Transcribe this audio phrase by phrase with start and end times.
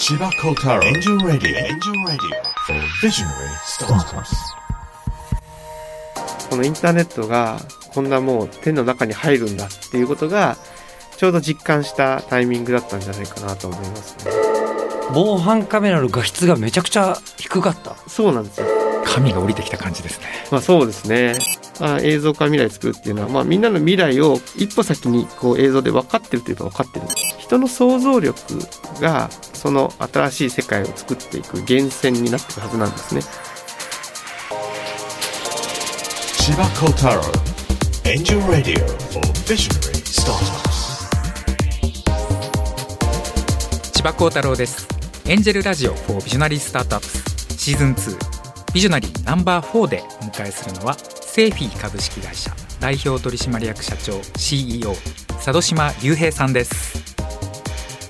[0.00, 4.34] 千葉幸太郎エンジェルラディオエンジェルラディオ Visionary Startups.
[6.48, 7.60] このインターネットが
[7.92, 10.56] こんなもう手の中に入るんだっていうことが
[11.18, 14.32] ちょうど実感したタイミングだったんじゃないかなと思いますね。
[15.12, 17.94] 防犯カメラの画質がめちゃくちゃ低かった。
[18.08, 18.66] そうなんですよ。
[19.04, 20.26] 神が降りてきた感じですね。
[20.50, 21.34] まあそうですね。
[21.78, 27.06] まあ、映像化未来作るっていうのは、まあ、みんなの未来を一歩先にこう映像で分かってるといえば分かってる。
[27.38, 28.38] 人の想像力
[29.00, 29.28] が
[29.60, 33.20] その新しい世界を作っていく源泉になっていくはずなんですね。
[36.38, 37.20] 千葉幸太郎
[38.10, 40.70] エンジェルラディオ for Visionary Startups.
[43.92, 44.88] 千葉幸太郎です
[45.26, 54.94] エンジェルラジオ for ビジョナリースタートアップスシーズン2ビジョナリーナンバー4でお迎えするのはセーフィー株式会社代表取締役社長 CEO
[55.34, 57.14] 佐渡島隆平さんです、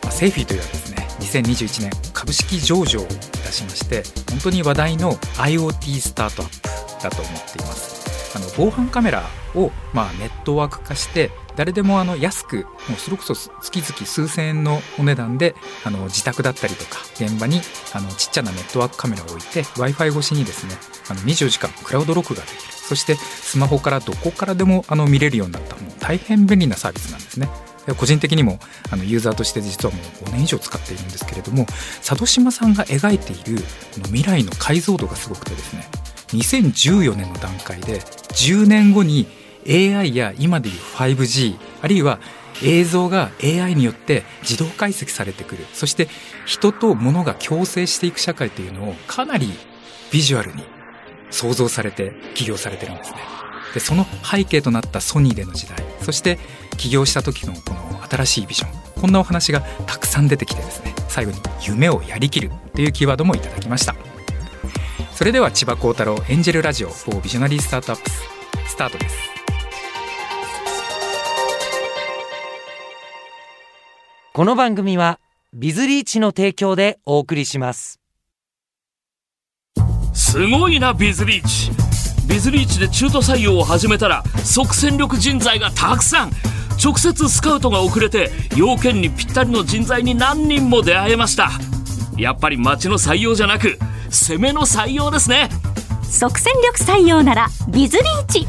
[0.04, 0.89] まあ、セーフィーというのはですね
[1.30, 12.58] 2021年株式上場をいたしまして本当に話題の IoT スタートアップだと思っていますあの防犯カメラを、まあ、ネットワーク化して誰でもあの安く
[12.88, 17.60] もうそれこそ月々数千円のお値段であの自宅だったりとか現場に
[17.92, 20.74] あのちっちゃなネットワークカメラを置いて w i f i 越しにですね
[21.08, 27.48] あの24時間クラウド録画できるそしてスマホからどこからでもあの見れるようになったもう大変便利なサービスなんですね。
[27.96, 28.58] 個人的にも
[28.90, 31.66] あのユーザーとして実はもう5年以上使っているんですけれども
[32.04, 33.62] 佐渡島さんが描いている
[33.94, 35.86] この未来の解像度がすごくてですね
[36.28, 39.26] 2014年の段階で10年後に
[39.66, 42.18] AI や今でいう 5G あるいは
[42.62, 46.08] 映像が AI によって自動解析されてくるそして
[46.46, 49.50] 人と物が共生していく社会というのをかなり
[50.12, 50.62] ビジュアルに
[51.30, 53.18] 想像されて起業されてるんですね。
[53.74, 56.40] でその背景となったソニーでの時代そして
[56.80, 63.94] 起業した時のこの新しいビジョンこんなお話がたくさん出てきてですね最後に夢をやりきるというキーワードもいただきました。
[65.12, 68.22] それでは千葉幸太郎エンジェルラジオ for ビジョナリースタートアップス
[68.68, 69.16] スタートです。
[74.32, 75.20] この番組は
[75.52, 78.00] ビズリーチの提供でお送りします。
[80.14, 81.70] すごいなビズリーチ。
[82.26, 86.30] ビズリーチで中途採用を始めたら即戦力人材がたくさん
[86.82, 91.50] 直接スカウトが遅れて要件にぴったりの人材に何人も出会えました。
[92.16, 93.78] やっぱり町の採用じゃなく
[94.10, 95.50] 攻めの採用ですね。
[96.02, 98.46] 即戦力採用ならビズリーチ。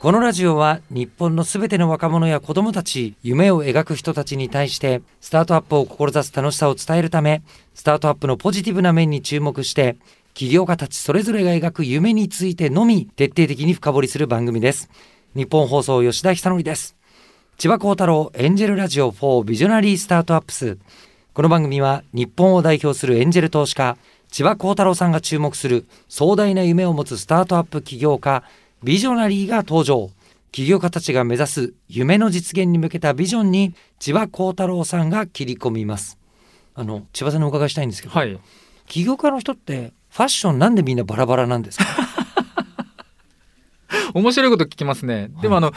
[0.00, 7.42] このラジオは日本のすべての若者や子供たち、夢を描く人たちに対して、スタートアップを志す楽しさを伝えるため、
[7.74, 9.96] スタートアップのポジティブな面に注目して、
[10.38, 14.88] 起業家たちそれぞれが描く夢についてのみ徹底的に深掘りする番組です。
[15.34, 16.96] 日本放送吉田久典です。
[17.56, 20.78] 千葉幸太郎エンジェルラジオ4ビジョナリースタートアップス。
[21.34, 23.96] この番組は日本を代表するエンジェル投資家、
[24.30, 28.44] 千葉幸太郎さんが注目する壮大な夢を持つスタートアップ起業家、
[28.84, 30.08] ビジョナリーが登場。
[30.52, 36.16] 起業家たちが目指す夢の実現に向けたビジョンに千葉幸太郎さんが切り込みます。
[36.76, 38.38] あの、千葉さんにお伺いしたいんですけど、はい
[38.88, 41.84] 起業家の人ってファッションなんでみんなバラバラなんですか？
[44.14, 45.68] 面白いこと聞きますね、でもあの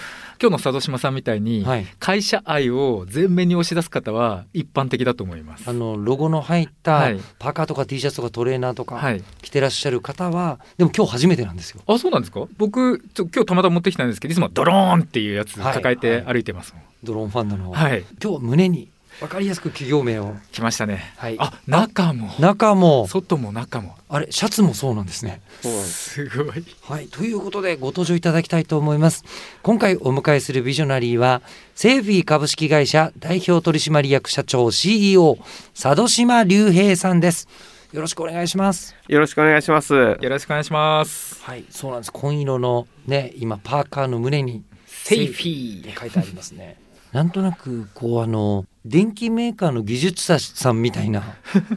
[0.42, 1.86] 今日の佐渡島さんみたいに、はい。
[2.00, 5.70] 会社愛を前面に押し出す方は一般的だと思います。
[5.70, 7.20] あの、ロゴの入ったはい。
[7.40, 9.24] パーカーとか T シャツとかトレーナーとかはい。
[9.42, 11.82] 着てらっしゃる方は、でも今日初めてなんですよ。
[11.88, 12.46] あそうなんですか？
[12.58, 15.74] 僕ちょ今日たまたま持ってきたんですけどいつもドローンっていうやつはい。
[15.74, 17.72] 抱えて歩いてますドローンファンなの。
[17.72, 17.74] を。
[17.74, 18.90] はい、今日は胸に
[19.22, 20.34] 分かりやすく企業名を。
[20.52, 25.42] 来ましたね、はいあ中も中も、外も中もあれ、シャツもそうなんですね。
[25.62, 27.08] すごいはい。
[27.08, 29.24] ということでご登場いただきたいと思います。
[29.62, 31.44] 今回お迎えするビジョナリーは、
[31.76, 35.38] セーフィー株式会社代表取締役社長 CEO、
[35.80, 37.48] 佐渡島隆平さんです。
[37.94, 38.96] よろしくお願いします。
[39.08, 42.12] よろしくお願いしますよろしくお願いしますはい、そうなんです。
[42.12, 46.81] 紺色のね、今パーカーの胸にセーフィーって書いてありますね。
[47.12, 51.24] なんとなくこうあの電機メーカーの技術者さんみたいな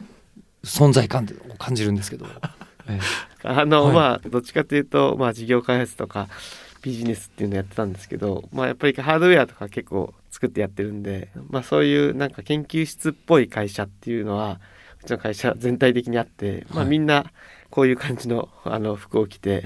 [0.63, 2.25] 存在感を感じるんですけど。
[2.87, 6.27] ええあの、はいまあどっちかというと、まあ、事業開発とか
[6.81, 14.59] ビジネスっていうのやってたんですけど、まあ、やっぱりハードウェアとか結構作ってやってるんで、まあ、そういうなんか研究室っぽい会社っていうのは
[15.01, 17.31] うちの会社全体的にあって、まあ、はいみんな
[17.69, 19.63] こういう感じのあの服を着て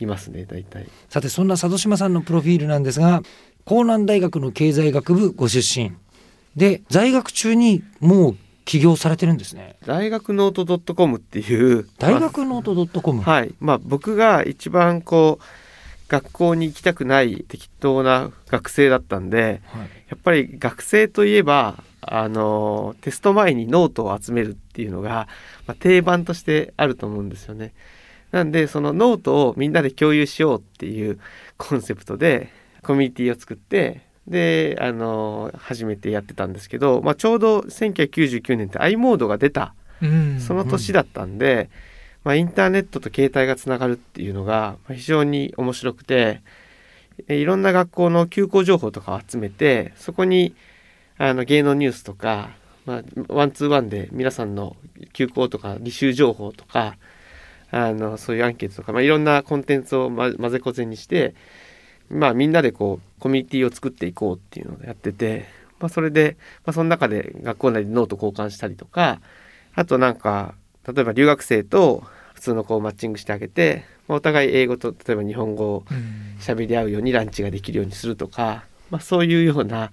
[0.00, 0.88] いますね大体。
[1.08, 3.22] さてそんな佐渡島さんのプロフィールなんですが
[3.70, 5.92] 甲南大学の経済学部ご出身。
[6.56, 9.76] で在学中にもう起業されてるんですね。
[9.84, 11.86] 大学ノートドットコムっていう。
[11.98, 13.54] 大学ノートドットコム、はい。
[13.60, 15.44] まあ僕が一番こう
[16.08, 19.88] 学校に行きたくない適当な学生だったんではい。
[20.08, 25.28] やっぱり学生といえばあのテスト前にノートを集めるっていうのが、
[25.66, 27.74] まあ、定番としてあると思うんですよね。
[28.30, 31.18] なんでそのノートをみんなで共有しようっていう
[31.58, 32.48] コンセプトで
[32.82, 40.40] コミュニティを作ってであの初めてやってたんですけど、まあ、ちょうど1999年って i モードが出たうん。
[40.40, 41.70] その年だったんで、
[42.24, 46.42] まあ、インターネットと携帯がつながるっていうのがまあ非常に面白くて
[47.26, 50.54] えいろんな学校の休校情報とかを集めてそこに
[51.16, 52.50] あの芸能ニュースとか、
[52.86, 54.76] まあ、ワンツーワンで皆さんの
[55.12, 56.96] 休校とか履修情報とか
[57.70, 61.34] あのそういうアンケートとか、まあ、いろんなコンテンツをま混ぜこぜにして、
[62.10, 65.46] まあ、みんなでこうコミュニティを作っていこうっていうのをやってて、
[65.80, 69.20] まあ、それで、まあ、その中で学校内でノート交換したりとか
[69.74, 70.54] あとなんか
[70.86, 72.02] 例えば留学生と
[72.34, 76.28] 普通の子をマッチングしてあげて、まあお互い英語と例えば日本語をうん。
[76.38, 79.90] 喋り合うようにランチができるようにするとか、まあ、そういうような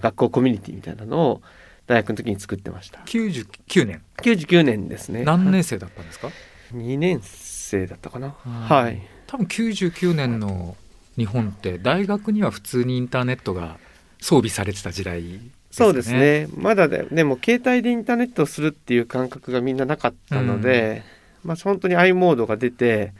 [0.00, 1.42] 学校コミュニティみたいなのを
[1.86, 3.00] 大学の時に作ってました。
[3.00, 4.02] 99年。
[4.18, 5.24] 99年ですね。
[5.24, 6.30] 何年生だったんですか
[6.74, 8.36] ？2年生だったかな。
[8.46, 8.52] うん。
[8.52, 9.00] はい。
[9.26, 10.76] 多分99年の
[11.18, 13.76] 日本って大学には普通にインターネットが
[14.20, 21.02] 装備されてた時代ですよねそうですねまだででも携帯でインターネットをするっていう感覚がみんななかったので、
[21.44, 23.12] まあ本当に i モードが出て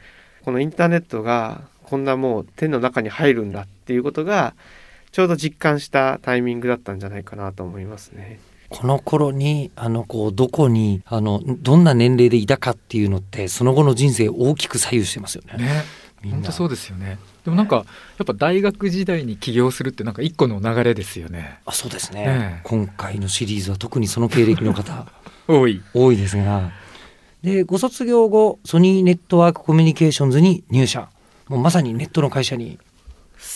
[0.43, 4.55] このインターネットがこんなもう手の中に入るんだっていうことが
[5.11, 8.39] ちょうど実感したタイミングだったんじゃないかなと思いますね。
[8.69, 15.57] この頃にあのこうどこにあのどんな年齢でいたかっていうのってその後の人生を大きく左右してますよね。
[15.57, 15.83] ね
[16.23, 16.37] みんな。
[16.37, 17.17] 本当そうですよね。
[17.43, 17.83] でもなんかや
[18.23, 21.59] っぱ大学時代に起業するってなんか一個の流れですよね。
[21.65, 22.61] あそうですね、ええ。
[22.63, 25.07] 今回のシリーズは特にその経歴の方
[25.47, 25.81] 多い。
[25.93, 26.71] 多いですが。
[27.43, 31.09] でご卒業後ソニーネットワークコミュニケーションズに入社。
[31.47, 32.77] もうまさにネットの会社に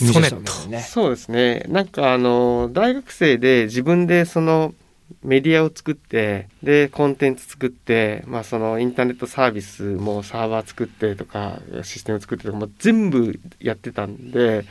[0.01, 0.79] 入社したわけですね。
[0.87, 1.65] そうですね。
[1.67, 4.73] なんかあの大学生で自分でその
[5.23, 14.65] メディアを作ってでコンテンツ作って、まあ、そのインターネットサービスもサーバー作ってとかシステム作ってとかもう全部やってたんで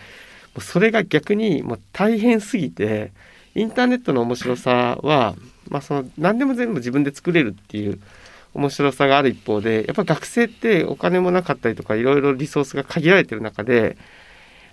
[0.54, 3.12] もうそれが逆にもう大変すぎて
[3.54, 5.34] インターネットの面白さは、
[5.68, 8.00] まあ、その何でも全部自分で作れるっていう
[8.54, 13.96] 面白さがある一方でやっぱ学生ってお金もなかったりとかいろいろリソースが限られてる中で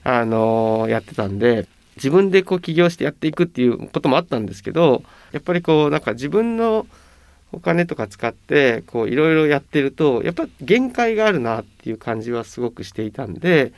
[0.03, 1.67] あのやってたんで
[1.99, 5.03] 自分でこう起業してやっていくっていうこともあったんですけど
[5.33, 6.87] やっぱりこうなんか自分の
[7.51, 13.73] お金とか使ってこういろいろやってるとやっぱ限界があるなっていう感じはすごくしていたんで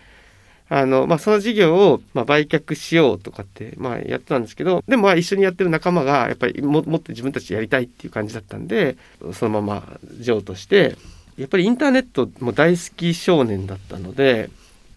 [0.70, 8.98] あの、まあ、その事業をま売却しようとかってまあやってたんですけどでもまあ一緒にやってる仲間がやっぱりももっと自分たちやりたいっていう感じだったんで
[9.34, 10.96] そのまま譲渡して
[11.38, 14.50] やっぱりインターネットも大好き少年だったので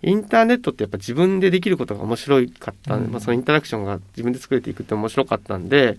[0.04, 5.98] インターネットってやっぱ自分でできることが面白かった、うんまあ、そのインタラクションが自分で作れていくって面白かったんで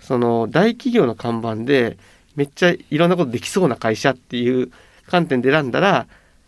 [0.00, 1.96] その大企業の看板で
[2.34, 4.70] めっちゃいろんなことできそうな会社っていう
[5.06, 6.06] 観点で選んだら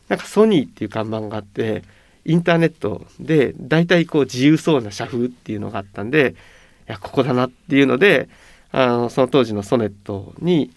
[0.09, 1.85] なんかソニーっていう看板があって
[2.25, 6.35] インターネットで大体こう自由そうな社風っていうのがあったんで
[6.89, 8.29] いやここだなっていうので
[8.71, 10.71] あのその当時のソネットに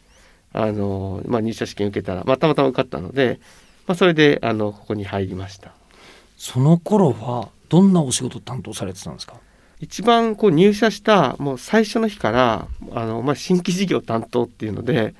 [0.54, 3.40] あの、まあ、入社試験受けたら、まあ、たまたま受かったので、
[3.88, 5.81] まあ、それであのここに入りました。
[6.42, 9.36] その頃はどんなお仕事担当されてたんですか？
[9.80, 15.14] 一番こう入社したもう最初の日からあの、まあ、新規事業担当っていうので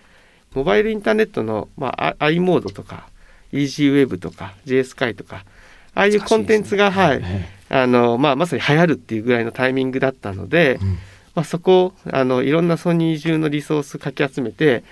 [0.56, 3.08] モバイルインターネットの、まあ、i モードとか
[3.54, 5.46] EasyWeb とか JSKY とか
[5.94, 10.98] ああいうコンテンツが、はいえあのまあ、まさに流行るっていうぐらいのタイミングだったので、うん。
[11.34, 14.84] まあ、そこをあのいろんなソニー中のリソースかき集めて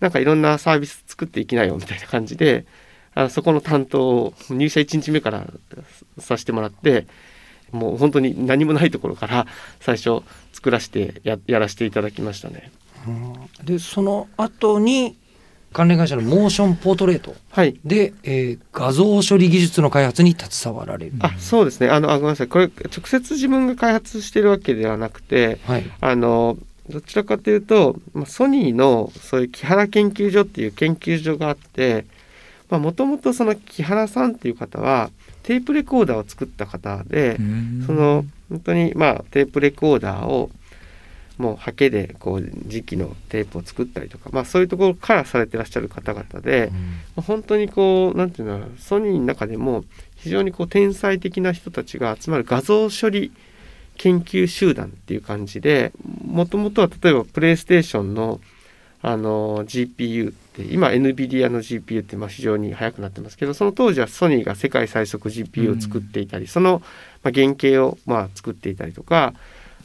[0.00, 2.64] なんかいろんなサービス作っていきなよみたいな感じで
[3.14, 5.46] あのそこの担当を入社1日目から
[6.18, 7.06] させてもらって
[7.72, 9.46] もう本当に何もないところから
[9.80, 12.70] 最初作らせてややらせていただきましたね。
[13.06, 15.16] うんでその後に
[15.72, 21.12] 関連会社のモーションポートレートはいで、えー画像処理技術の開発に携わられる。
[21.18, 25.84] あそうですねあのあごめんなさいこれ直接自分が開発してるわけではなくてはい。
[26.00, 26.56] あの
[26.88, 32.04] どちらかというと、まあ、ソニーのそういう木原研究所っていう研究所があって
[32.70, 35.10] もともとその木原さんっていう方は
[35.42, 37.36] テープレコーダーを作った方で、
[37.86, 40.50] その本当にまあテープレコーダーを
[41.36, 46.70] もうハケでこう磁気のテープを作ったりとか、まあ、そういうところからされてらっしゃる方々で、
[47.16, 49.84] まあ本当にこうなんていうのソニーの中でも
[50.16, 53.32] 非常にこう天才的な人たちが集まる画像処理
[53.96, 55.92] 研究集団っていう感じで
[56.24, 58.40] もともとは例えばプレイステーションの
[59.02, 66.80] あの GPU って今 NVIDIA の GPU ってまあ非常に速くなってますけどその当時はソニーが世界最速 GPU を作っていたり、その
[67.22, 69.34] まあ原型をまあ作っていたりとか、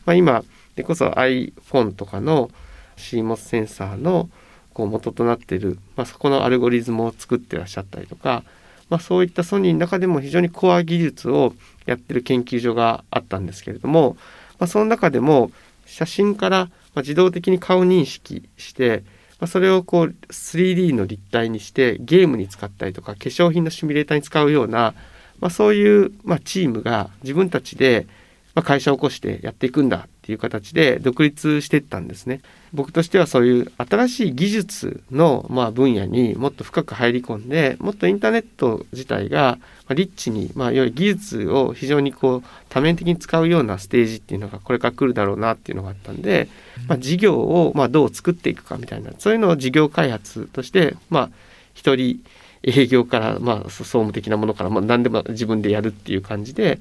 [0.06, 0.44] まあ、今
[0.76, 2.52] でこそ iPhone とかの
[2.98, 4.30] CMOS センサーの
[4.74, 8.44] こう元となっている、まあ、そこのアルゴリズムを作ってらっしゃったりとか、
[8.90, 11.54] まあ、そういったソニーの中でも非常にコア技術を
[11.86, 14.18] やってる研究所があったんですけれども、
[14.60, 15.52] まあ、その中でも
[15.86, 19.04] 写真からま自動的に顔認識して、
[19.40, 24.94] まあ、それをこう 3D の立体にしてゲームに使ったりとか化粧品のシミュレーターに使うような、
[25.40, 28.08] まあ、そういうまあチームが自分たちで
[28.54, 32.42] まあ会社を起こしてやっていくんだっていう形で独立してったんですね。
[32.72, 39.58] 僕としてはそういう新しい技術のまあ分野にもっと深く入り込んでもっとインターネット自体が
[39.90, 46.48] リッチに、まあ、いわゆる技術を非常にこう多面的に使うようなステージっていうのがこれから来るだろうなっていうのがあったんで、
[46.88, 51.30] まあ、事業をまあどう作っていくかみたいなそういうのを事業開発としてまあ
[51.74, 52.24] 一人
[52.62, 56.80] 営業からまあ総務的なものからまあ何でも自分でやるっていう感じで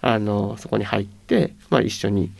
[0.00, 2.30] あのそこに入って、まあ、一緒に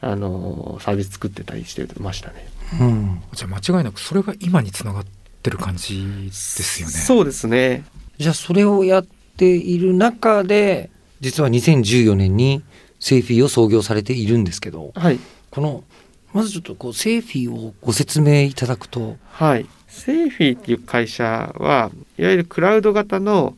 [0.00, 2.48] あのサービス作ってたりしてましたね。
[2.80, 5.04] うん、じゃあ間違いなくそれが今につながっ
[5.42, 6.92] てる感じですよね。
[6.92, 7.84] そうですね。
[8.18, 10.90] じゃあそれをやっている中で
[11.20, 12.62] 実は2014年に
[13.00, 15.18] セーフィーを創業されているんですけどはい。
[15.50, 15.84] この
[16.32, 19.66] まずちょっとこうセーフィーをご説明いただくとはい。
[19.88, 21.24] セーフィーっていう会社
[21.56, 23.56] はいわゆるクラウド型の、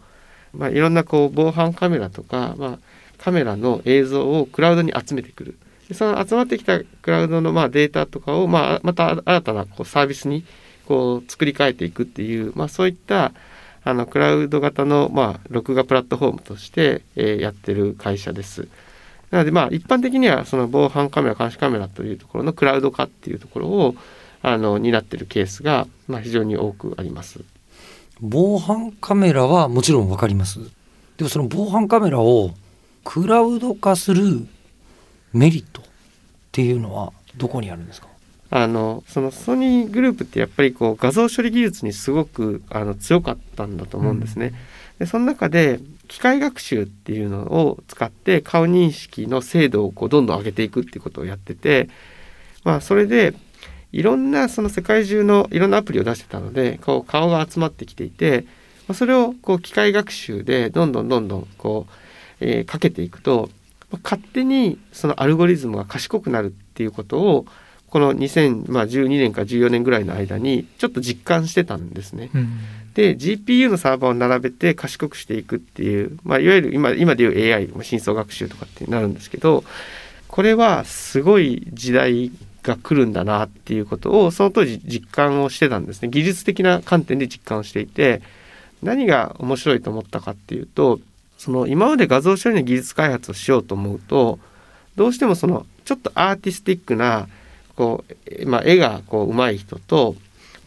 [0.55, 2.79] まあ、いろんなこう防犯カメラとか、まあ、
[3.19, 5.59] カメラの映像をクラウドに集めてくる。
[5.91, 10.45] でその集まってきたクラウドのまあデータとかを、まあ、また新たなこうサービスに
[10.87, 13.33] こう作り変えていくっていう、まあ、そういった
[13.83, 18.69] あのクラウド型のまあ録画プラットフォームとして、えやってる会社です。
[19.31, 23.97] なのでまあ一般的にはその防犯カメラ監視カメラというところのクラウド化っていうところを
[24.43, 27.41] あの担ってるケースがまあ非常に多くあります。
[28.21, 30.61] 防犯カメラはもちろんわかります
[31.17, 32.53] でもその防犯カメラを
[33.03, 34.47] クラウド化する
[35.33, 35.85] メリットっ
[36.53, 38.09] ていうのはどこにあるんですか？
[38.53, 44.53] あのそのソニーグループってやっぱりこう画像処理技術にすごくあの強かったんだと思うんですね。
[44.99, 51.89] でその中で機械学習っていうのを使って顔認識の精度をこうどんどん上げていくっていうことをやってて、
[52.65, 53.35] まあ、それで
[53.93, 58.45] いろんなその世界中のいろんなアプリを出してたのでこう顔が集まってきていて、
[58.89, 61.93] まあ、それをこう機械学習でどんどんどんどんこう、
[62.41, 63.49] えーかけていくと、
[63.91, 67.47] まあ勝手にそのアルゴリズムが賢くなるっていうことを
[67.89, 72.31] この2012年か14年ぐらいの間にちょっと実感してたんですね。
[72.35, 72.59] うん
[72.95, 79.65] で GPU のサーバーを並べて賢くしていくっていう、まあ、いわゆる今今でいう AI まあ深層学習とかってなるんですけど
[80.27, 82.33] これはすごい時代
[82.63, 88.23] が来るんだなっていうことをその当時実感をしてたんですね技術的な観点で実感をしていて
[88.83, 91.01] 何が面白いと思ったかっていうと
[91.41, 94.39] その今まで画像処理の技術開発をしようと思うと
[94.95, 97.29] どうしてもそのちょっとアーティスティックな
[97.77, 100.17] こう、えまあ、絵がこう上手い人と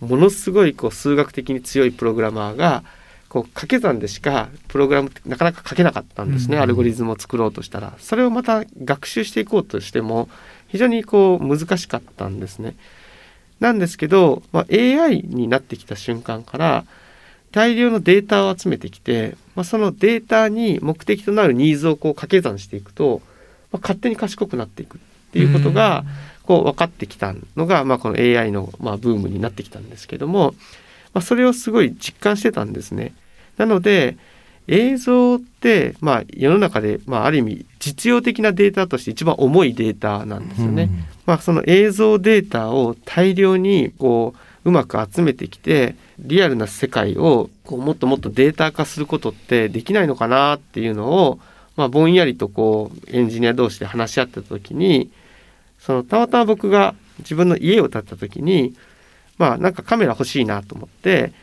[0.01, 2.83] ものすごいこう数学的に強いプログラマーが
[3.29, 6.63] こう掛け算でしかプログラムってなかなか書けなかったんですね、うん。
[6.63, 7.93] アルゴリズムを作ろうとしたら。
[7.99, 10.27] それをまた学習していこうとしても
[10.69, 12.75] 非常にこう難しかったんですね。
[13.59, 16.85] なんですけど、まあ、AI になってきた瞬間から
[17.53, 23.21] 大量のデータを集めてきて、まあ、そのデータに目的となるニーズをこう掛け算していくと、
[23.71, 26.03] まあ、勝手に賢くなっていくっていうことが
[26.43, 30.55] こう分かってきたのが、まあ、この AI のまあブームになってきたんですけども、
[31.13, 33.13] まあ、それをすごい実感してたんですね。
[33.57, 34.17] なので
[34.67, 40.89] 映像って、まあ、世の中で、まあ、ある意味実用的なデータとして一番重いデータなんですよね。
[41.25, 44.33] まあ、その映像データを大量にこ
[44.65, 51.39] ううまく集めてきてリアルな世界をこうもっともっとデータ化することってできないのかなっていうのを、
[51.75, 55.11] まあ、ぼんやりとこうエンジニア同士で話し合ってた時に
[55.79, 58.73] そのたまたま僕が自分の家を建てた時に
[59.37, 61.33] まあなんかカメラ欲しいなと思って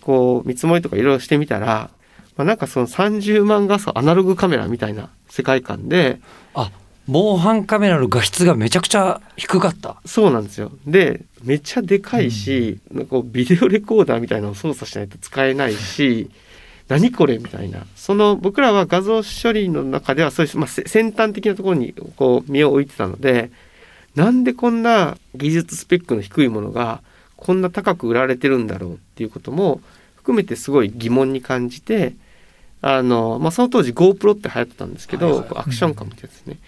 [0.00, 1.90] こう見積もりとかいろいろしてみたら、
[2.36, 6.20] まあ、なんかその30万画素アナログカメラみたいな世界観で
[6.54, 6.70] あ
[7.08, 10.70] 防犯カメラの画質がめちゃくちゃ低かったそうなんですよ。
[10.86, 16.30] で、めっちゃでかいし、なんかこうビデオレコーダーみたいなのを操作しないと使えないし、
[16.88, 17.86] 何これみたいな。
[17.96, 23.50] その僕らは画像処理の中ではそういう、まあ、せ先端的なところにこう身を置いてたので、
[24.14, 27.00] なんでこんな技術スペックの低いものが
[27.36, 29.80] こんな高く売られてるんだろうっていうことも
[30.16, 32.14] 含めてすごい疑問に感じて、
[32.82, 36.58] あの、まあ、その当時 GoPro って流行ってたんですけど、はいはいアクションカムってやつですね。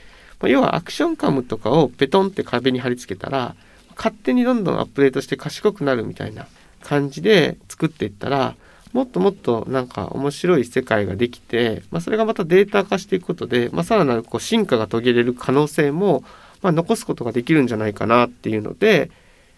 [0.42, 3.54] まあ、要はアクションカムとかをペトンって壁に貼り付けたら
[3.96, 6.46] 勝手にどんどんアップデートして賢くなるみたいな
[6.82, 8.56] 感じで作っていったら
[8.92, 16.24] もっともっとなんか面白い世界ができて、まあ、それがまたデータ化していくことで、まあ、さらなるこう進化が遂げれる可能性も、
[16.60, 19.10] まあ、残すことができるんじゃないかなっていうので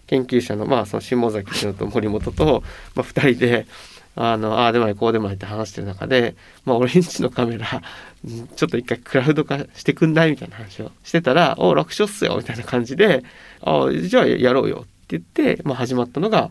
[0.06, 2.62] 研究者の,、まあその下崎っていうのと森本と、
[2.94, 3.66] まあ、2人で
[4.16, 7.82] あのああでもないこうでもないって話してる中で、まあ、俺んちのカメラ
[8.56, 10.30] ちょっと一回クラウド化してくんない？
[10.30, 13.22] みたいな話をしてたら「お楽勝っすよ」みたいな感じで
[13.62, 16.50] 「あじゃあやろうよ」って言って、まあ、始まったのが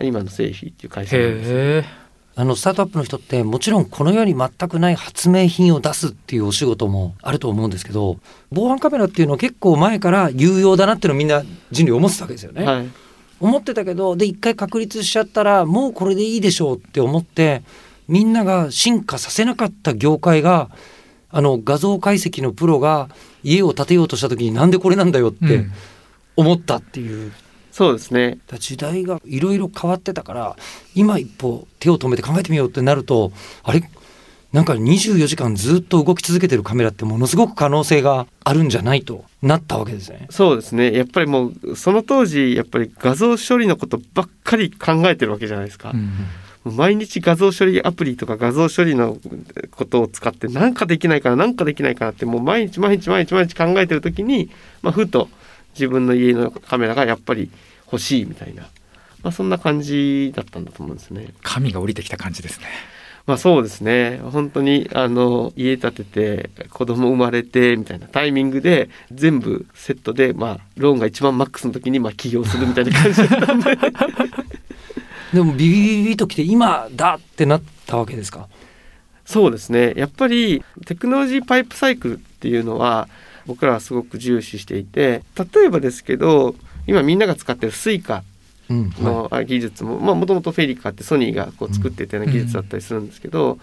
[0.00, 1.88] 今のセーフィーっていう会社なんです。
[2.36, 8.18] あのスタートアップの人ってもちろんこの世に全くない発明品を出すっていうお仕事もあると思うんですけど
[8.52, 12.64] 防犯カメラっていうのは結構前から有用だなっていうのをみんな人類思ってたわけですよね。
[12.64, 12.88] はい
[13.40, 17.62] 思ってたけどで一回確立しちゃったらもうこれでいいでしょうって思って
[18.08, 20.70] みんなが進化させなかった業界が
[21.30, 23.08] あの画像解析のプロが
[23.42, 25.72] 家を建てようとした時になんでこれなんだよってうん。
[26.36, 27.32] 思ったっていう、
[27.72, 28.38] そうですね。
[28.60, 30.56] 時代がいろいろ変わってたから
[30.94, 33.32] 今一歩手を止めて考えてみようってなると
[33.64, 33.82] あれ？
[34.52, 40.28] なんか24時間ずっと動き続けてるカメラってものすごく可能性があるんじゃないとなったわけですね。
[40.30, 40.92] そうですね。
[40.92, 45.90] やっぱりもうその当時やっぱり画像処理のことばっかり考えてるわけじゃないですか。
[45.90, 46.12] うん
[46.70, 49.18] 毎日画像処理アプリとか画像処理の
[49.70, 54.50] ことを使って何かできないかな何かできないかなってもう毎日毎日毎日毎日考えてる時に、
[54.82, 55.28] まあ、ふと
[55.74, 57.50] 自分の家のカメラがやっぱり
[57.90, 58.62] 欲しいみたいな、
[59.22, 61.28] まあ、そんな感じだったんだと思うんですね。
[61.42, 62.66] 神が降りてきた感じですね。
[63.28, 64.20] まあそうですね。
[64.32, 73.66] 本当にあの家建てて子供生まれてみたいなタイミングで全部セットで、まあ、ローンが一番マックスの時にまあ起業するみたいな感じだったんで
[75.32, 78.48] でもビビビビときて今だってなったわけですか？
[79.24, 83.08] そうですねやっぱりテクノロジーハイプサイクルっていうのは
[83.46, 85.22] 僕らはすごく重視していて
[85.54, 86.54] 例えばですけど
[86.86, 88.24] 今みんなが使ってる Suica
[88.70, 93.58] うんのあ技術ももともと FeliCa ってソニーがこう作っていたような技術だったりするんですけど、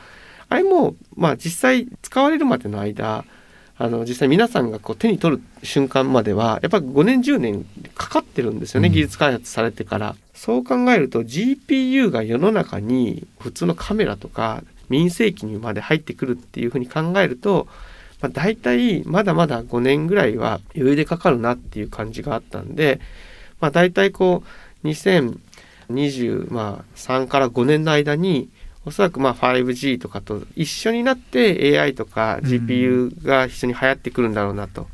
[0.49, 3.23] あれもまあ実際使われるまでの間
[3.77, 10.15] あの実際皆さんがこう手に取る瞬間まではやっぱ5年10年かかってるんですよね、うん技術開発されてから。
[10.35, 17.67] そう考えると GPU が世の中に普通のカメラとか民生機にまで入ってくるっていうふうに考えると、
[18.21, 22.99] まあ、大体まだまだ5年ぐらいは余裕でかかるなっていう感じがあったんで、
[23.61, 24.43] まあ、大体こ
[24.83, 28.49] う2023から5年の間に
[28.85, 34.87] おそらくま 5G とかと一緒になって AI とか GPU が一緒に流行ってくるんだろうなと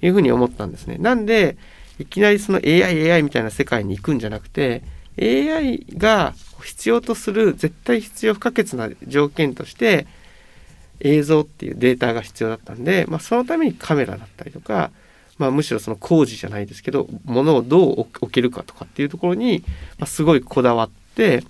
[0.00, 0.96] いうふうに思ったんですね。
[0.98, 1.58] なんで
[1.98, 4.82] いきなりその AI、AI みたいな世界に行くんじゃなくて
[5.20, 10.06] AI が必要とする絶対必要不可欠な条件として
[11.00, 14.90] 映像っていうデータが必要だったんで、まあ、そのためにカメラだったりとか、
[15.38, 19.62] まあ、むしろその工事じゃないですけど物をどう置置けるかとかっていうところに、
[19.98, 21.44] まあ、すごいこだわって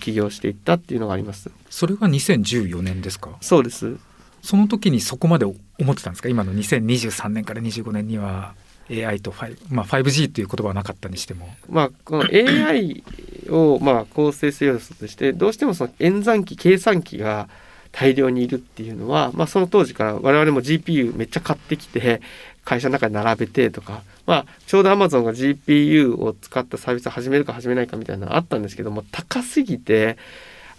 [0.00, 1.50] 起業していったっていうのがあります。
[1.68, 3.36] それが2014年ですか？
[3.40, 3.96] そうです。
[4.42, 5.56] その時にそこまで思
[5.92, 6.28] ってたんですか？
[6.28, 8.54] 今の2023年から25年には
[8.90, 13.04] AI と5、まあ、5G という言葉はなかったにしてもまあ、この AI
[13.48, 17.48] をまあ構成する要素としてどうしてもその演算機計算機が
[17.92, 22.20] 大量にいるっていうのは、まあ、その当時から我々も GPU めっちゃ買ってきて
[22.64, 30.18] 会社の中に並べてとか、まあ、ちょうど Amazon が GPU を使ったサービスを始めるか始めないかみたいなのあったんですけども高すぎて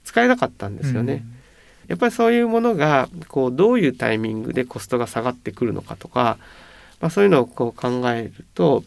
[0.04, 1.24] 使えなかったんですよね。
[1.88, 6.38] やっぱりそういうものがこうどういうタイミングでコストが下がってくるのかとか、
[7.02, 8.84] まあ、そういうのをこう考えると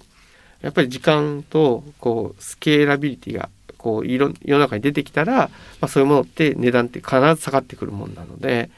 [0.62, 5.50] やっぱり時間とこうスケーラビリティがこういろ世の中に出てきたら、ま
[5.82, 8.70] あ、そういうものって値段って必ず下がってくるもんなので、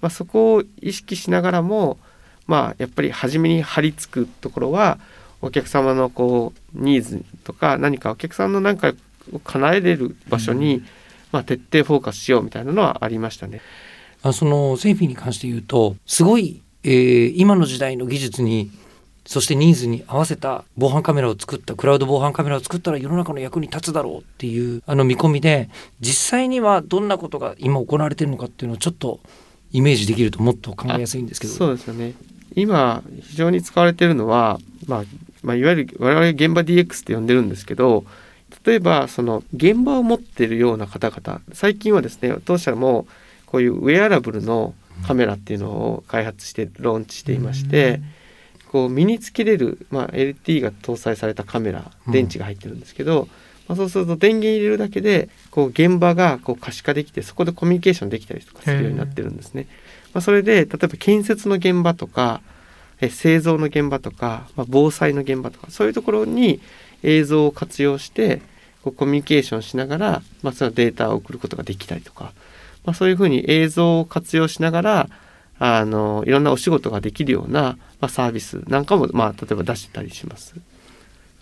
[0.00, 1.98] まあ、そこを意識しながらも、
[2.46, 4.98] まあ、やっぱり初めに張り付くところは
[5.42, 8.94] お客様のこうニーズとか何かお客さんの何か
[9.32, 10.82] を叶えれる場所に、
[11.32, 13.60] まあ、徹底フォーカスしようみたいなのはありましたね。
[14.22, 18.70] あそのセーフィーに関して言うとすごい、えー今の時代の技術に
[19.26, 25.68] そしてニーズに合わせた防犯カメラを作ったクラウド防犯カメラを作ったら世の中の役に立つだろうっていうあの見込みで
[26.00, 29.18] 実際にはどんなことが今行われてるのかっていうのをちょっと
[29.72, 31.52] イメージできるともっと考えやすいんですけど。
[31.52, 32.14] そうですよね。
[32.54, 35.04] 今非常に使われてるのは、まあ
[35.42, 38.04] まあ、いわゆる我々現場 DX って呼んでるんですけど
[38.64, 43.06] 例えばその現場を持ってるような方々最近はですね当社も
[43.44, 48.00] こういうウェアラブルのカメラっていうのを開発してローンチしていまして、
[48.70, 53.28] こう身につけれる、まあ、LT が搭載されたカメラうん電池が入ってるんですけど、
[53.68, 59.66] まあ、そうすると電源入れるだけでこう現場がこう可視化できてそこでコミュニケーションできたりとかするようになってるんですね。
[60.12, 62.40] まあ、それで例えば建設の現場とか
[63.00, 66.60] え製造の現場とか、まあ、防災の現場とかそういうところに
[67.02, 68.40] 映像を活用して
[68.82, 72.32] こうコミュニケーションしながら、まあ、そのデータを送ることができたりとか、
[72.86, 75.08] まあ、そういうふうに映像を活用しながら
[75.58, 80.54] あのいろんなお仕事ができるような、まあ、サービスなんかも、まあ、例えば出してたりします。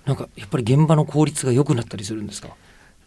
[0.05, 2.49] なんかやっぱり現場の効率が良くなったりするんですか？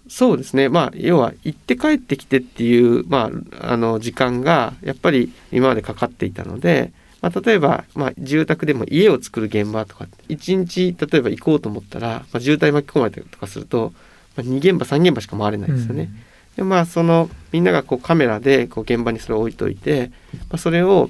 [0.09, 13.91] そうですね、まあ、要は行って帰ってきてっていう、まあ、あの時間がやっぱり今までかかっていたので、まあ、例えば、まあ、住宅でも家を作る現場とか1日例えば行こうと思ったら、まあ、渋滞巻き込まれたりとかすると、
[14.37, 16.09] まあ、2現場3現場しか回れないですよね。
[16.57, 21.09] でまあそのみんながこうカメラでこう現場にそれを置いといて、まあ、それを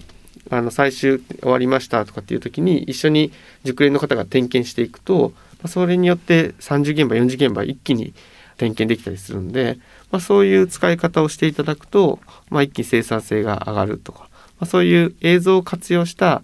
[0.52, 3.32] あの最終終わりましたとかっていう時に一緒に
[3.64, 8.14] 熟練の方が点検していくと、まあ、それによって30現場40現場一気に
[8.58, 9.78] 点検できたりするんで、
[10.12, 14.30] まあ、そういう使い方をしていただくと、まあ、一気に生産性が上がるとか、ま
[14.62, 16.44] あ、そういう映像を活用した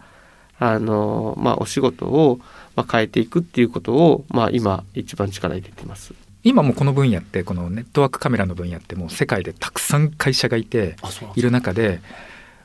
[0.60, 2.40] あの、まあ、お仕事を
[2.76, 6.14] まあ変えていくっていうことを、まあ、今一番力入れてます。
[6.44, 10.96] 今もこの分野ってこのネットワークカメラの分野ってもう世界でたくさん会社がいて
[11.36, 12.02] いる中で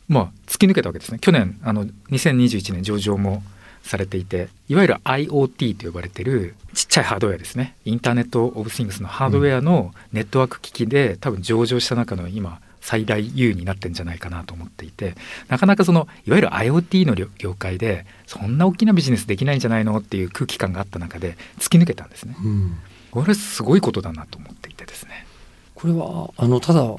[0.09, 1.19] まあ突き抜けたわけですね。
[1.21, 3.43] 去年あの2021年上場も
[3.83, 7.77] されていていわゆる IoT と呼ばれてるちっちゃいハードウェアですね。
[7.85, 15.15] インターネット・オブ・シングスのハードウェアのネットワーク機器で多分上場した中の今最大優位になってんじゃないかなと思っていて
[15.49, 22.35] なかなかそのいわゆる IoT の業業界でそんな大きなビジネスできないんじゃないのっていう空気感があった中で突き抜けたんですね。
[22.43, 22.79] うん
[23.11, 25.27] これすごいことだなと思っていてですね。
[25.75, 26.97] これはあのただ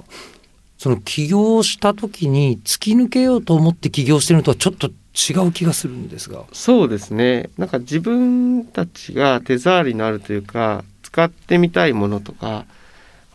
[0.77, 6.45] その起業した時に突き抜けようと思って起業してるのとはちょっと違う気がするんですが。
[6.53, 7.49] そうですね。
[7.57, 12.65] なんか自分たちが手触りのあるというか使ってみたいものとか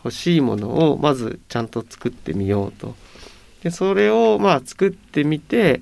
[0.03, 2.95] 欲しいものをまずちゃんと作ってみようと。
[3.61, 5.81] でそれをまあ作ってみて、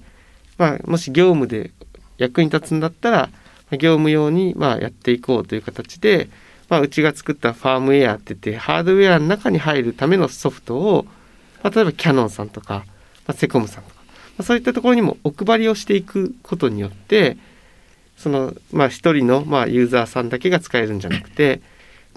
[0.58, 1.71] まあ、もし業務で
[2.17, 3.29] 役に立つんだったらま
[3.71, 6.29] あ業務用にまあやっていこうという形で、
[6.73, 11.05] まあ、うちが作ったファームウェアって言ってハードウェアの中に入るためのソフトを、
[11.62, 12.83] まあ、例えばキャノンさんとか、
[13.27, 17.38] まあ、セコムさんとか、まあ、そういったところにもお配りをしていくことによって
[18.17, 21.62] そのまあ一人のまあユーザーさんだけが使えるんじゃなくて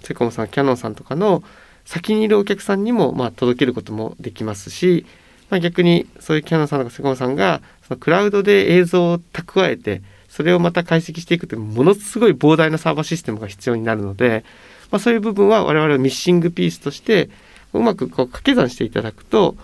[0.02, 1.42] セコムさんキャノンさんとかの
[1.84, 5.04] 先にいるお客さんにもまあ届けることもできますし、
[5.50, 10.00] まあ、逆にそういうキャノンさんとかセコムさんがそのクラウドで映像を蓄えて
[10.36, 14.44] それをまた解析していくというものすごい膨大なサーバーシステムが必要になるので、
[14.90, 17.30] まあ、そういう部分は我々はミッシングピースとして
[17.72, 19.56] うまくこう掛け算していただくと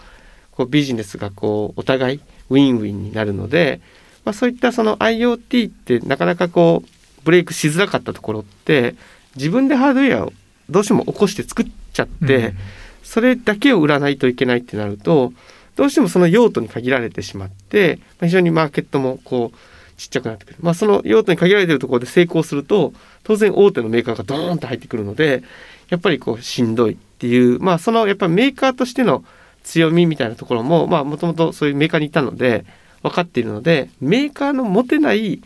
[0.50, 3.82] こうビジネスがこうお互いウィンウィンになるので、
[4.24, 6.88] まあ、そういったその IoT ってなかなかこう
[7.24, 8.94] ブレイクしづらかったところって
[9.36, 10.32] 自分でハードウェアを
[10.70, 12.58] どうしても起こして作っちゃって、うん。
[13.02, 15.34] それだけを売らないといけないってなると
[15.76, 19.56] どうしてもその用途に限られてしまって、まあ、非常にマーケットもこう
[20.02, 25.44] ちっちゃくなってくる、まあ、その用途に限られてるところで成功すると当然大手のメーカーがドーンと入ってくるので
[25.90, 29.24] やっぱりこうしんどいっていうまあそのやっぱりメーカーとしての
[29.62, 32.64] 強みみたいなところもまあもともとそういうメーカーにいたので
[33.02, 35.40] 分かっているのでメーカーの持てない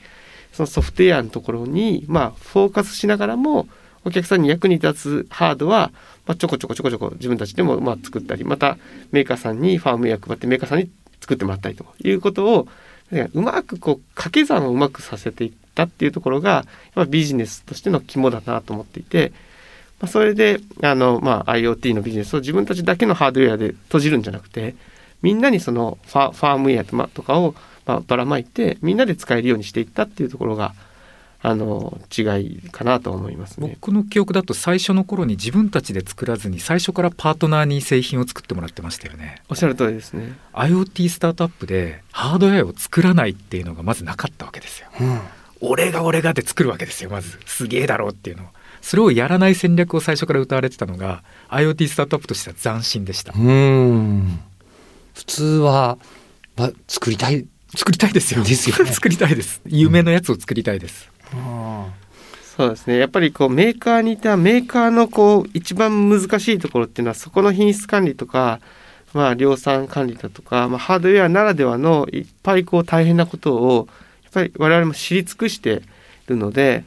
[0.53, 3.69] そのソフトウェアのところにまあフォーカスしながらも
[4.05, 5.90] お客さんに役に立つハードは、
[6.27, 8.79] まあ、ちょこちょこちょこちょこ自分たちでもまあ作ったりまた
[9.11, 10.90] メーカーさんにファームウェア配ってメーカーさんに
[11.21, 12.69] 作ってもらったりということを
[13.11, 16.64] うまくこう掛け算をうまくさせていったっていうところがやっ
[16.95, 19.33] ぱビジネスとしての肝だなと思っていて、
[20.01, 24.75] まあ、それであの、まあ、IoT のビジネスを自分たちだけのハードウェアで閉じるんじゃなくて
[25.23, 27.55] みんなにそのファームウェアとかを、
[27.87, 30.75] まあ、ばらまいてみんなで使えるようにしていったっていうところが
[31.42, 33.77] あの違いかなと思いますね。
[33.81, 39.42] 僕の記憶だと最初の頃に自分たちで作らずに最初からパートナーに製品を作ってもらってましたよね。
[39.49, 40.37] おっしゃる通りですね。
[40.55, 44.88] IoT スタートアップでハードウェアを作らないっていうのがまずなかったわけですよ。
[45.01, 45.20] うん。
[45.61, 47.38] 俺が俺がで作るわけですよまず。
[47.46, 48.46] すげえだろうっていうのを。
[48.81, 54.38] それをやらない戦略を最初から歌われてたのが IoT スタートアップとしては斬新でした、うん。
[55.14, 55.99] 普通は、
[56.57, 57.46] まあ、作りたい。
[57.75, 58.44] 作りたいですよ。
[58.44, 58.92] ですよね。
[58.94, 59.61] 作りたいです。
[59.66, 61.11] 夢のやつを作りたいです、
[62.56, 62.96] そうですね。
[62.96, 68.60] やっぱりこうメーカーにいたメーカーのこう一番難しいところっていうのはそこの品質管理とか、
[69.12, 73.88] まあ、量産管理だとか、まあ、ハードウェアならではのいっぱいこう大変なことを
[74.24, 75.82] やっぱり我々も知り尽くして
[76.28, 76.84] るので、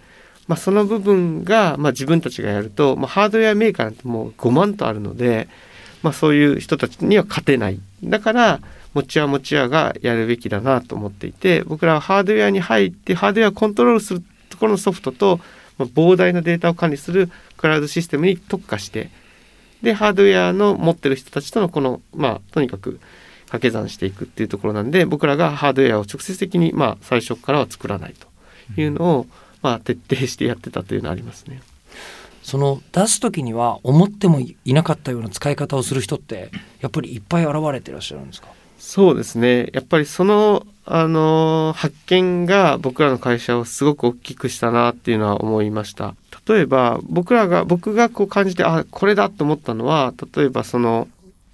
[0.48, 5.48] まあ、その部分が、ま、自分たちがやると、ま、ハードウェアメーカーなんてもう5万とあるので、
[6.02, 7.80] ま、そういう人たちには勝てない。
[8.04, 8.60] だから
[8.94, 14.24] 持ち屋持ち屋がやるべきだなと思っていて僕らはハードウェアに入ってハードウェアをコントロールする
[14.60, 15.40] このソフトと、
[15.80, 19.10] 膨大なデータを管理するクラウドシステムに特化して
[19.82, 23.00] でハードウェアの持ってる人たちとのこのまあとにかく
[23.46, 28.14] 掛け算していくっていうところなんで僕らがハードウェアを直接的にまあ最初からは作らない
[28.76, 29.28] というのを、
[29.62, 31.62] まあ徹底してやってたというのはありますね。
[32.44, 38.50] その出す時には思ってもいなかったような使い方をする人ってやっぱりいっぱい現れてらっしゃるんですか？
[38.80, 39.70] そうですね。
[39.74, 46.16] やっぱりそのあの発見が僕らの会社をすごく大きくしたなっていうのは思いました。
[46.48, 51.08] 例えば僕らが僕がこう感じてあこれだと思ったのは例えばその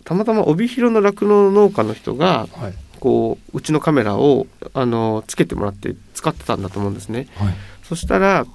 [0.06, 2.74] たまたま帯広の酪農農家の人がはい。
[3.02, 7.28] こううちのカメラをあのつけてもらって使ってたんだと思うんですね。
[7.36, 7.54] はい。
[7.84, 8.48] そしたら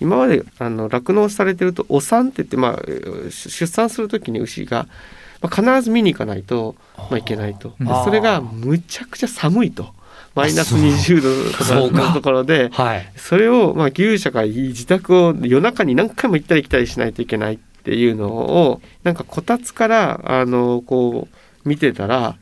[0.00, 4.86] 今まであの酪農されてるとお産って言って、まあ、出出産する時に牛が、
[5.44, 7.74] まあ、必ず見に行かないと、まあ、いけないと。
[8.04, 9.92] それがむちゃくちゃ寒いと。
[10.34, 13.12] マイナス20度とかかのところで はい。
[13.16, 22.36] それを、まあ、牛舎が自宅を夜中に何回も行ったり来たりしないといけないっていうのをなんかこたつからあのこう見てたら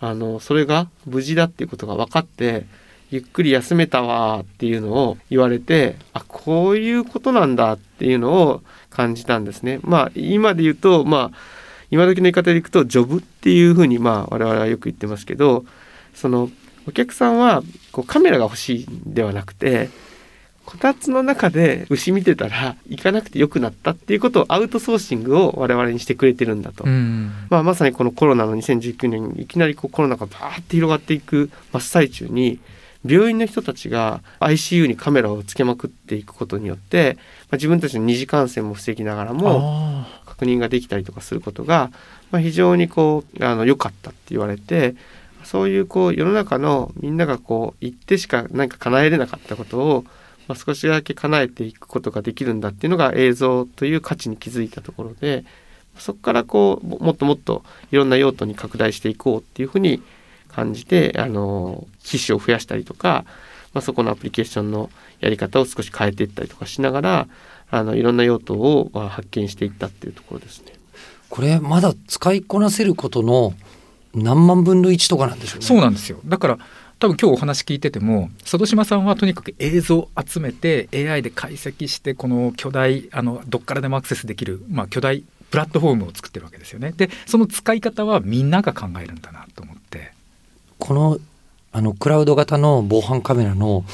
[0.00, 2.66] あのそれが無事だっていうことが分かって
[3.10, 9.80] ゆっくり休めたわっていうのを言われてあこういうことなんだっていうのを感じたんですね。
[9.82, 11.55] まあ今で言うとまあ
[11.90, 15.64] 今時の言い方でいくとジョブっていうふうにまあ我々はよく言ってますけど
[16.14, 16.50] その
[16.88, 19.88] お客さんはこうカメラが欲しいんではなくて
[20.66, 26.84] こたつの中で牛見てたら行かなくてよくなったっていうことをアウトソーシングを我々にしてくれてるんだと。
[26.84, 32.58] うんまあ、まさにこのコロナの2019年にいきなりこうコロナがバーって広がっていく真っ最中に
[33.06, 37.22] 病院の人たちが ICU にカメラをつけまくっていくことによって、ま
[37.52, 39.95] あ、自分たちの二次感染も防ぎながらもあ
[40.36, 41.90] 確認ができたりとかすることが、
[42.30, 44.94] まあ、非常にこうあの良かったって言われて
[45.44, 50.04] そういうこう世の中のみんながこう言ってしかなんか叶えれなかったことを、
[50.48, 55.44] まあ、少しだけ叶えていくことができるんだっていうのが映像という価値に気づいたところで
[55.98, 60.02] そこからこうもっともっといろんな用途に拡大していこうっていうふうに
[60.48, 63.24] 感じてあの機種を増やしたりとか、
[63.72, 67.28] まあ、そこのアプリケーションのやり方を少し変えていったりとかしながら
[67.70, 70.72] あのいろんな用途をまあ発見していったっていうところですね。
[71.28, 73.52] これまだ使いこなせることの
[74.14, 75.66] 何万分の1とかなんでしょうね。
[75.66, 76.58] そうなんですよだから
[76.98, 90.12] 多分今日お話聞いてても佐渡島さんはとにかく映像を集めて AI で解析してこの巨大あのどっからでもアクセスできる、まあ、巨大プラットフォームを作ってるわけですよねでその使い方はみんなが考えるんだなと思って
[90.78, 91.18] この
[91.72, 93.84] あのクラウド型の防犯カメラの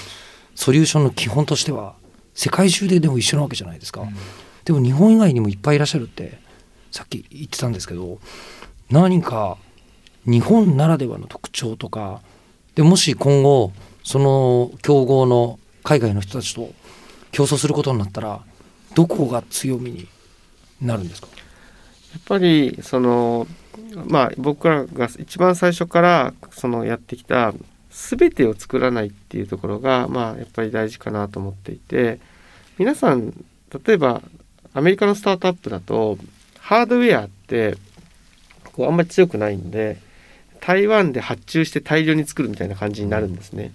[0.55, 1.95] ソリューションの基本としては
[2.35, 4.07] 世界中ででも一緒なわけじゃないですか、
[4.65, 6.39] でも日本以外にもいっぱいいらっしゃるって
[6.91, 8.21] さっき言ってたんですけど
[8.91, 9.59] 何か
[10.25, 12.21] 日本ならではの特徴とか
[12.75, 13.73] でもし今後
[14.05, 16.73] その競合の海外の人たちと
[17.33, 18.41] 競争することになったら
[18.95, 20.09] どこが強みに
[20.81, 21.29] なるんですか？
[22.13, 23.47] やっぱりその
[24.07, 27.55] まあ僕らが一番最初からそのやってきた
[27.93, 32.19] 全てを作らないっていうところがまあやっぱり大事かなと思っていて
[32.79, 33.33] 皆さん
[33.87, 34.23] 例えば
[34.75, 36.17] アメリカのスタートアップだと
[36.59, 37.77] ハードウェアって
[38.73, 39.99] こうあんまり強くないんで
[40.61, 43.73] 台湾で発注して大量に作るみたいな感じになるんですね。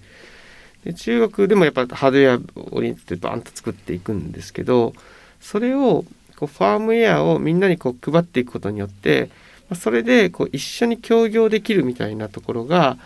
[0.83, 4.93] で中国でもやっぱハードウェアオリンテッドでバンと作っていくんですけど
[5.41, 6.05] それを
[6.37, 9.29] こうファームウェアをみんなにこう配っていくことによって
[9.75, 12.97] それでこう一緒に協業できるみたいなところが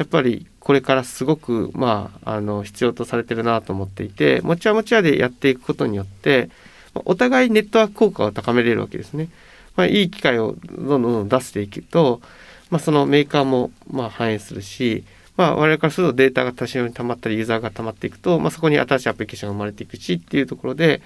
[0.00, 6.48] やっぱりこれからすごくまああの必要とされてるなと思っていてもちはもちはでやっていくことによって
[6.94, 9.28] お互いネットワーク効果を高めれるわけですね。
[9.76, 12.22] まあ、いい機会をどんどんどんどん出していくと、
[12.70, 15.04] まあ、そのメーカーもまあ反映するし、
[15.36, 21.02] まあ、我々からするとデータが多少溜まったりユーザーが溜まっていくと、まあ、そこに新しいアプリケーションが生まれていくしっていうところで、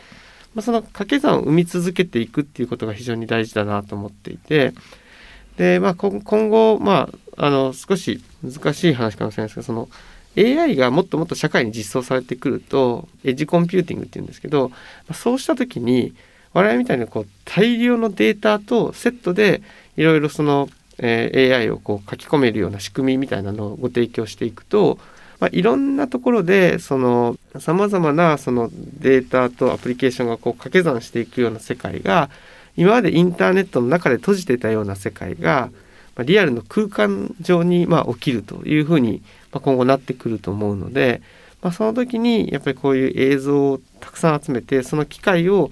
[0.55, 4.73] まあ、その掛け算を生み続けていくっていうことが非常に大事だなと思っていて
[5.57, 9.89] で、まあ、今今後、まあ、あの少し難しい話かもしれないですけどその
[10.37, 14.77] AI がもっともっと社会に実装されてくるとエッジコンピューティングっていうんですけど、ま
[15.11, 16.15] あそうした時に
[16.53, 19.63] 我々みたいなこう大量のデータとセットで
[19.97, 24.99] いろいろその、えー AI をこう書き込めるような仕組みみたいなのをご提供していくと、
[25.41, 32.31] まあ、いろんなところでそのさまざまなそのデータとアプリケーションがこう掛け算していくような世界が
[32.77, 35.71] 今までインターネットの中で閉じてたような世界が、
[36.17, 41.23] ま、リアルの空間上にま起きるというふうに、ま、今後なってくると思うので、
[41.63, 45.71] まあ、その時にやっぱりこういう映像をたくさん集めてその機械を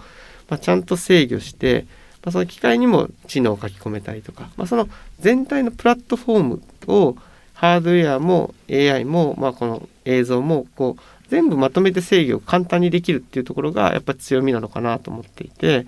[0.48, 1.86] まちゃんと制御して、
[2.22, 4.88] まあ、その機械にも知能を書き込めたりとか、まあ、その
[5.20, 7.16] 全体のプラットフォームを
[7.54, 15.86] ハードウェアも AI も、まあ、この映像もこう全部まとめて制御を簡単にできるっていうところがやっぱり強みなのかなと思っていて、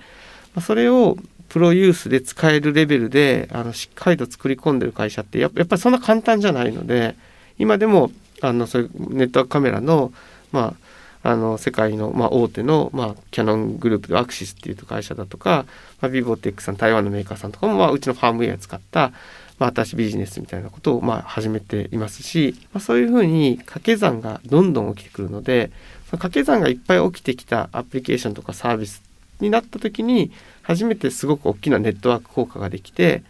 [0.60, 1.16] それを
[1.48, 7.14] プロユースで使えるレベルであのしっかりと作り込んでる会社ってやっぱりそんな簡単じゃないので
[7.58, 10.12] 今でもあのそういうネットワークカメラの
[10.52, 10.84] まあ
[11.26, 15.64] あの世界の、まあ、大手の、まあ、キャノングループでアクシスっていう会社だとか、
[16.02, 19.10] まあ、ビボテックさん台湾のメーカーさんとかも、まあ、うちのファームウェア使った、
[19.58, 25.70] まあ、新しいビジネスみたいなことをまあ始めていますし、まあ、そういうふうに掛け算がどんどん起きてくるので
[26.10, 29.13] その掛け算がいっぱい起きてきたアプリケーションとかサービスって
[29.44, 33.22] になった時に初めてすごく大きなネットワーク効果ができて、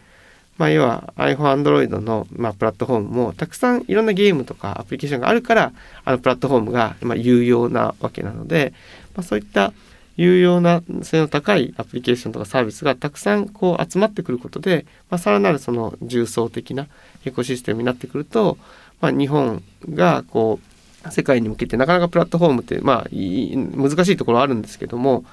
[0.56, 5.72] まあ、要は iPhone、Android のまあプラットフォームもたくさんいろんなゲームとかアプリケーションがあるから
[6.04, 8.72] あのプラットフォームがま有用なわけなので、
[9.14, 9.72] まあ、そういった
[10.16, 16.86] 有用な性の高いアプリケーションとかサービスがたくさんこう集まってくることで、まあ、さらなるその重層的な
[17.24, 18.56] エコシステムになってくると、
[19.00, 20.74] まあ、日本がこう
[21.10, 25.24] 世界に向けてなかなかプラットフォームってまあ難しいところはあるんですけども、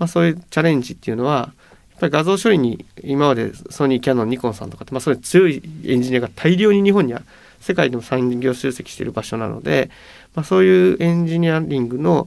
[0.00, 1.52] まあ、そういうチャレンジっていうのは
[1.90, 7.22] やっぱり画像処理に今までソニーキャノンニコンさんとかって、まあ、それ強いエンジニアが大量に日本には
[7.60, 9.90] 世界でも産業集積している場所なので、
[10.34, 12.26] まあ、そういうエンジニアリングの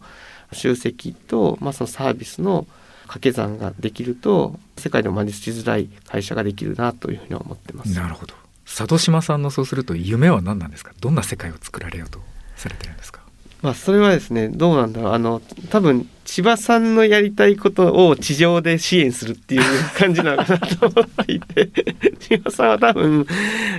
[0.52, 2.68] 集積と、まあ、そのサービスの
[3.08, 7.96] 掛け算ができると世界でも真似しづらい会社ができるなというふうには思ってます。
[7.96, 8.36] なるほど。
[8.66, 10.94] 佐渡島さんのそうすると夢は何なんですか？
[11.02, 12.20] どんな世界を作られようと
[12.56, 13.22] されてるんですか？
[13.64, 19.62] まあ、それはですねどうなんだろうあの多分千葉さんのやりたいことを地上で支援するっていう
[19.98, 21.70] 感じなのかなと思っていて
[22.20, 23.26] 千葉さんは多分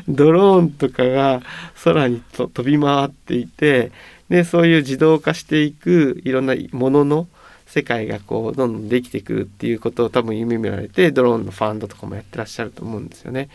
[0.08, 1.42] ドローンとかが
[1.84, 3.92] 空にと飛び回っていて
[4.30, 7.28] でそういう自動化していくいろんなものの
[7.66, 13.50] 世界がこうどんどんできてくるっていうことを多分夢見られてドローンのファンドとかもやってらっしゃると思うんですよね。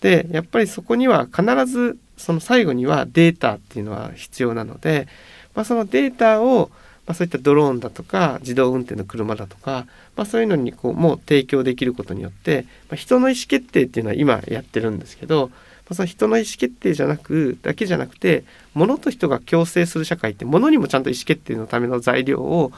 [0.00, 5.08] でやっぱりそこには必ずその最後にはデータっていうのは必要なので、
[5.54, 6.70] まあ、そのデータを、
[7.06, 9.86] まあ、そういったドローンだとか自動運転の車だとか、
[10.16, 15.54] まあ、そういうのにこうもう提供できることによって、まあ、人の意思決定っていうのは今やってるんですけど、ま
[15.90, 22.70] あ、その人の意思決定じゃなくだけじゃなくて物と人が共生する社会って物にもちゃんと意思決定のための材料を、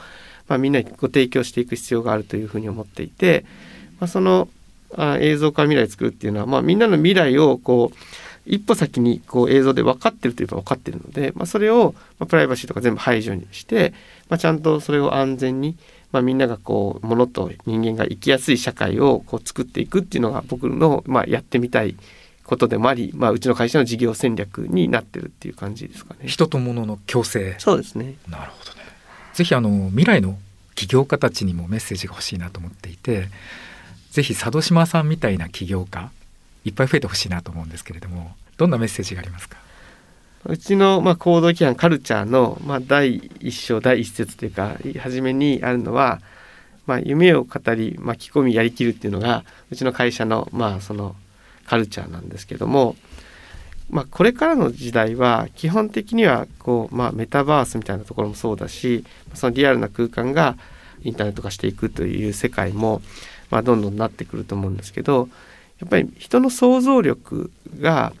[0.47, 3.45] まあ、みんなにご提供していく必要があるというふうに思っていて、
[3.99, 4.47] まあ、その
[4.95, 7.97] あ映像から未来作るっていうのは、まあ、みんなの未来をこう
[8.45, 13.93] 一歩先にこう映像で分かってるといえば分かってるので、まあ、それを、まあ、プライバシーとか全部排除にして、
[14.29, 15.77] まあ、ちゃんとそれを安全に、
[16.11, 21.95] まあ、みんながこう物と人間が生きやすい社会をこう作っていくっていうのが僕の、まあ、やってみたい
[22.43, 26.27] ことでもあり、まあ、うちの会社の事業戦略になってるっていう感じですかね。
[26.27, 27.55] 人と物の共生。
[27.59, 28.15] そうですね。
[28.29, 28.83] なるほどね。
[29.33, 30.37] ぜひあの未来の
[30.75, 33.29] 起業家たちにもメッセージが欲しいなと思っていて
[34.11, 36.11] ぜひ佐渡島さんみたいな起業家
[36.65, 39.57] いっぱい増えてほしいなと思うんですけれどもどんなメッセージがありますか？
[40.45, 46.19] うちの、まあ、行動規範カルチャーの、まあ、第一章第一節というか初めにあるのは、
[46.85, 51.15] まあ、夢を語り巻き込みやりきるっていうのがうちの会社の,、まあその
[51.65, 52.97] カルチャーなんですけども、
[53.89, 60.57] まあ、これからの時代は基本的にはこう、まあ、メタバースみたいなところもそうだしそのリアルな空間が
[61.03, 63.01] インターネット化していくという世界も、
[63.49, 65.29] まあ、どんどんなってくると思うんですけど
[65.79, 68.13] やっぱり人の想像力が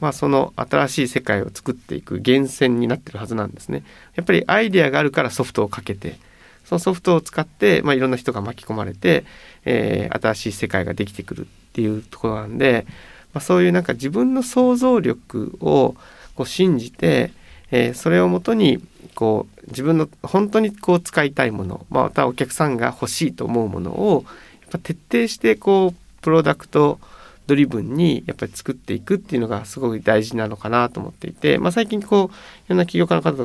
[0.00, 3.84] まあ、その新しい世界を作っていく源泉になってるはずなんですね。
[4.16, 6.18] やっぱりアイデアがあるからソフトをかけて
[6.64, 9.24] そのソフトを使って、まあ、いろんな人が巻き込まれて、
[9.64, 12.86] えー新しい世界ができてくるっていうところなんで、
[13.32, 15.96] まあ、そういうなんか自分の想像力を
[16.34, 17.32] こう信じて、
[17.70, 18.82] えーそれをもとに
[19.14, 24.24] こう自分の本当にこう使いたいもの、まあ、またお客さんが欲しいと思うものを
[24.62, 26.98] やっぱ徹底してこうプロダクト
[27.46, 32.34] ドリブンにやっぱり作っていくっていうのがすごく大事なのかなと思っていて、まあ、最近こう
[32.66, 33.44] いろんな起業家の方と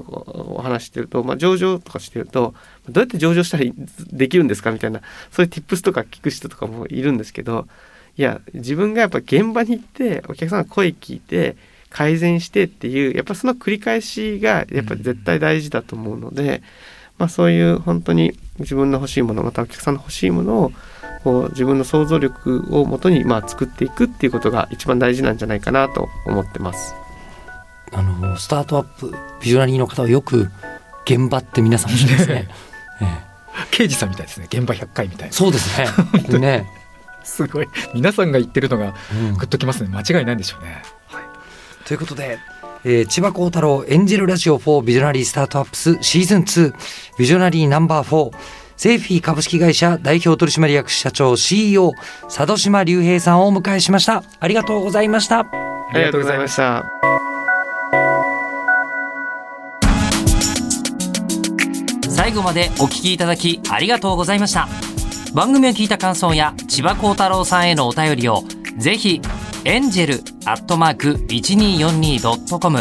[0.55, 2.53] お話してると、まあ、上場とかしてると
[2.87, 3.65] どうやって上場したら
[4.13, 7.67] できるんですかみたいなそういう tips とか聞く人とかもいるんですけど
[8.15, 11.57] いや自分がやっぱ現場に行ってお客さんの声聞いて
[11.89, 16.61] 改善してっていうやっぱその繰り返しがやっぱ絶対大事だと思うので、
[17.17, 20.71] まあ、そういう本当に自分の欲しいものまたお客さんの欲しいものを
[21.23, 26.95] こう自分の想像力をもとにまあ作っていくっていうことが一番大事なんじゃないかなと思ってます。
[27.91, 30.49] あのスタートアップビジョナリーの方はよく
[31.05, 32.47] 現場って皆さんおっしゃいますね。
[33.01, 33.29] ええ
[33.71, 35.77] 刑事さんみたいですね現場100回みたいなそうです
[36.29, 36.39] ね。
[36.39, 36.69] ね。
[37.23, 41.23] すごい皆さんが言ってるのがうんグッときますね間違いないんでしょうね、はい
[41.85, 42.39] ということで、
[42.83, 46.73] えー千葉幸太郎エンジェルラジオ4ビジョナリースタートアップスシーズン2
[47.17, 48.31] ビジョナリーナンバー4
[48.79, 51.91] セーフィー株式会社代表取締役社長 CEO
[52.29, 54.23] 佐渡島隆平さんをお迎えしました。
[54.39, 55.39] ありがとうございました。
[55.39, 55.45] あ
[55.93, 56.85] りがとうございました。
[62.09, 64.69] 最後までお聞きいただきありがとうございました。
[65.33, 68.45] 番組を聞いた感想や千葉幸太郎さんへのお便りを
[68.77, 69.19] ぜひ
[69.65, 70.13] エンジェル
[70.45, 72.77] アットマーク 1242.com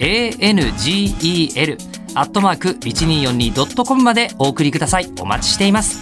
[0.00, 5.12] angel アットマーク 1242.com までお送りください。
[5.20, 6.00] お待ちしています。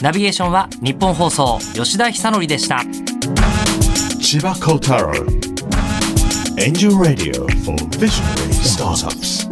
[0.00, 2.84] ナビゲーションは日本放送吉田久則でした。
[4.22, 6.62] 千葉コータロー。
[6.62, 9.49] エンジョンラディオ for visionary ビス。